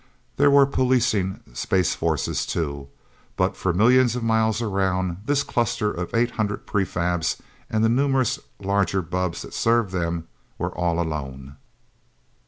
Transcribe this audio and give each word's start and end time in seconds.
There 0.37 0.49
were 0.49 0.65
policing 0.65 1.41
space 1.53 1.93
forces, 1.93 2.47
too. 2.47 2.87
But 3.37 3.55
for 3.55 3.71
millions 3.71 4.15
of 4.15 4.23
miles 4.23 4.59
around, 4.59 5.17
this 5.27 5.43
cluster 5.43 5.91
of 5.91 6.11
eight 6.15 6.31
hundred 6.31 6.65
prefabs 6.65 7.39
and 7.69 7.83
the 7.83 7.87
numerous 7.87 8.39
larger 8.59 9.03
bubbs 9.03 9.43
that 9.43 9.53
served 9.53 9.91
them, 9.91 10.27
were 10.57 10.75
all 10.75 10.99
alone. 10.99 11.57